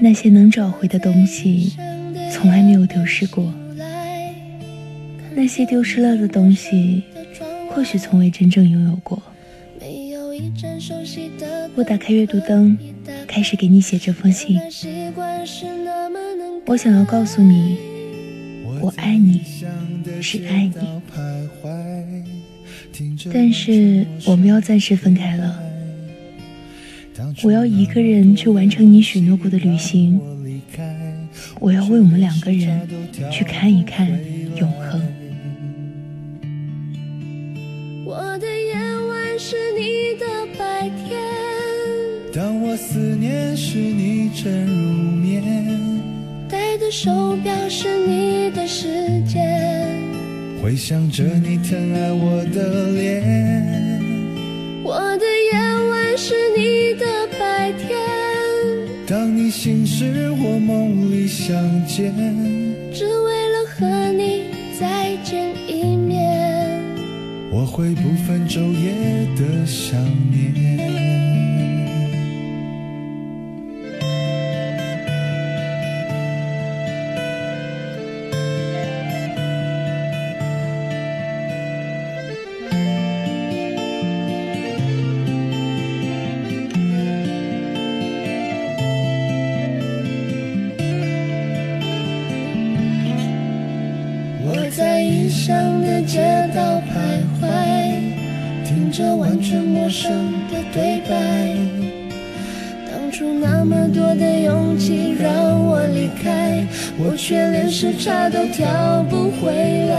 [0.00, 1.72] 那些能找回的东西，
[2.32, 3.52] 从来没有丢失过。
[5.34, 7.02] 那些丢失了的东西，
[7.70, 9.22] 或许从未真正拥有过。
[11.74, 12.76] 我打开阅读灯，
[13.26, 14.60] 开始给你写这封信。
[16.66, 17.76] 我想要告诉你，
[18.80, 19.42] 我爱你，
[20.20, 21.00] 是爱你。
[23.32, 25.62] 但是我们要暂时分开了。
[27.44, 30.20] 我要一个人去完成你许诺过的旅行。
[31.60, 32.88] 我要为我们两个人
[33.30, 34.08] 去看一看
[34.56, 35.00] 永恒。
[38.04, 40.26] 我的夜晚是你的
[40.58, 41.18] 白天，
[42.32, 45.42] 当我思念时你正入眠，
[46.48, 49.86] 戴的手表是你的时间，
[50.62, 53.67] 回想着你疼爱我的脸。
[59.08, 61.56] 当你醒时我梦里相
[61.86, 62.14] 见，
[62.92, 64.42] 只为了和你
[64.78, 66.78] 再见一面。
[67.50, 69.98] 我会不分昼夜的想
[70.30, 71.27] 念。
[94.50, 97.46] 我在异乡的街道徘徊，
[98.64, 100.10] 听着完全陌生
[100.50, 101.54] 的对白。
[102.90, 105.30] 当初那么多的勇气让
[105.66, 106.66] 我离开，
[106.98, 109.52] 我却连时差都调不回
[109.88, 109.94] 来。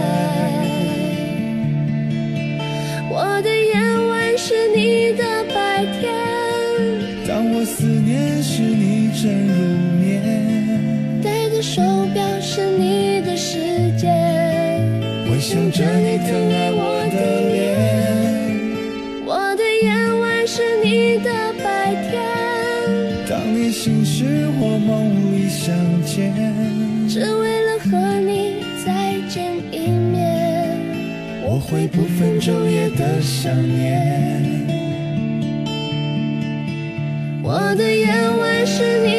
[3.11, 3.73] 我的夜
[4.09, 6.11] 晚是你的白天，
[7.27, 11.81] 当我思念时你正入眠，戴的手
[12.13, 12.23] 表
[15.79, 17.17] 着你疼爱我的
[17.53, 17.55] 脸。
[19.25, 19.87] 我的夜
[20.19, 21.31] 晚是你的
[21.63, 22.19] 白天，
[23.29, 24.25] 当你醒时
[24.59, 25.73] 我梦里相
[26.03, 26.35] 见，
[27.07, 30.75] 只为了和你再见一面。
[31.45, 34.67] 我会不分昼夜的想念。
[37.41, 38.05] 我的夜
[38.37, 39.18] 晚是你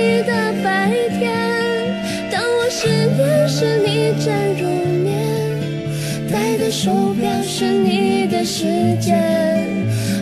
[6.71, 9.19] 手表是你的时间，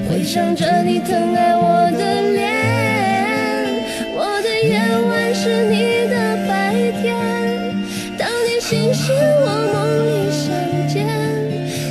[0.09, 2.49] 回想着你疼爱我的脸。
[4.17, 6.15] 我的夜晚是你的
[6.49, 7.15] 白天，
[8.17, 9.77] 当你醒时我梦
[10.09, 10.49] 里相
[10.89, 11.07] 见，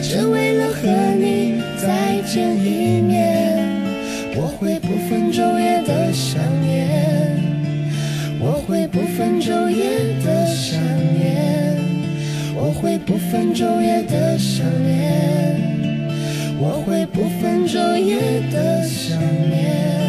[0.01, 3.63] 只为了和你再见一面。
[4.35, 7.29] 我会不分昼夜的想念，
[8.39, 9.85] 我会不分昼夜
[10.25, 10.26] 的，
[13.07, 16.07] 不分昼夜的想念
[16.59, 19.17] 我会不分昼夜的想
[19.49, 20.06] 念。